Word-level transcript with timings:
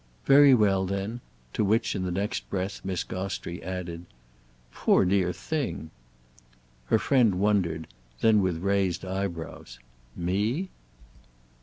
"Very 0.25 0.55
well 0.55 0.87
then." 0.87 1.21
To 1.53 1.63
which 1.63 1.95
in 1.95 2.01
the 2.01 2.11
next 2.11 2.49
breath 2.49 2.81
Miss 2.83 3.03
Gostrey 3.03 3.61
added: 3.61 4.07
"Poor 4.73 5.05
dear 5.05 5.31
thing!" 5.31 5.91
Her 6.85 6.97
friend 6.97 7.35
wondered; 7.35 7.85
then 8.21 8.41
with 8.41 8.57
raised 8.63 9.05
eyebrows: 9.05 9.77
"Me?" 10.15 10.71